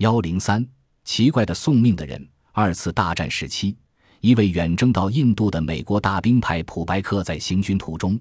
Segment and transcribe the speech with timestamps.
[0.00, 0.66] 幺零三，
[1.04, 2.26] 奇怪的送命的人。
[2.52, 3.76] 二次大战时期，
[4.20, 8.18] 一位远征到印度的美国大兵派普白克在行军途中，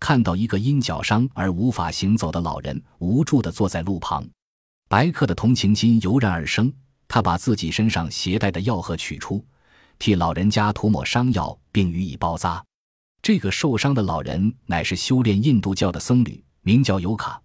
[0.00, 4.28] 看到一个因脚伤而无法行走的老人，无助地坐在路旁。
[4.88, 6.72] 白克的同情心油然而生，
[7.06, 9.44] 他把自己身上携带的药盒取出，
[10.00, 12.60] 替老人家涂抹伤药，并予以包扎。
[13.22, 17.40] 这个受伤的老人乃是修炼印度教的僧侣，名叫尤卡。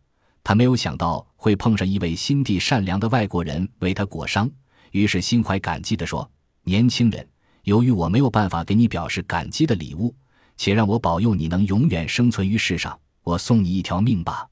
[0.45, 4.47] 他没有想到会碰上一位心地善良的外国人为他裹伤，
[4.91, 6.29] 于是心怀感激地说
[6.63, 7.27] ：“年轻人，
[7.63, 10.13] 由于我没有办法给你表示感激的礼物，
[10.55, 14.47] 且让我保佑你能永远生存于世上，我送你一条命吧。”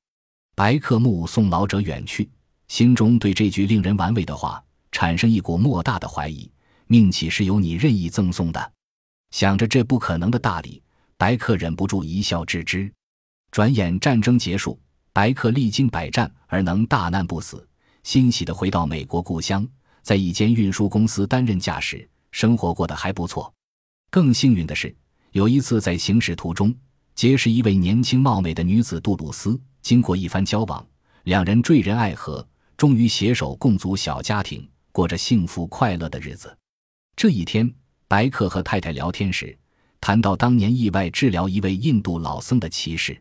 [0.58, 2.28] 白克目送老者远去，
[2.68, 6.52] 心中对这句令人玩味的话产生一股莫大的怀疑：
[6.88, 8.72] 命岂是由你任意赠送的？
[9.30, 10.82] 想着这不可能的大礼，
[11.18, 12.92] 白克忍不住一笑置之。
[13.52, 14.80] 转眼战争结束。
[15.14, 17.66] 白克历经百战而能大难不死，
[18.02, 19.66] 欣喜地回到美国故乡，
[20.02, 23.54] 在一间运输公司担任驾驶，生活过得还不错。
[24.10, 24.94] 更幸运的是，
[25.32, 26.74] 有一次在行驶途中
[27.14, 30.84] 结识一位年轻貌美的女子杜鲁斯，经过一番交往，
[31.26, 36.58] 两人坠人爱河，终于携手共组小家庭，过着幸福快乐的日子。
[37.16, 37.72] 这一天，
[38.08, 39.56] 白克和太太聊天时，
[40.02, 43.16] 谈到当年意外治疗一位印度老僧的奇事。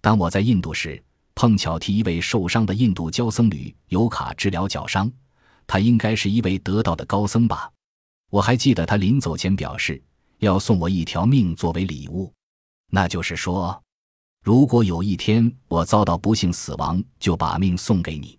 [0.00, 1.02] 当我在印度时，
[1.44, 5.12] 碰巧替一位受伤的印度教僧侣尤卡治疗脚伤，
[5.66, 7.70] 他应该是一位得道的高僧吧。
[8.30, 10.02] 我还记得他临走前表示
[10.38, 12.32] 要送我一条命作为礼物，
[12.90, 13.78] 那就是说，
[14.42, 18.38] 如果有一天我遭到不幸死亡，就把命送给你。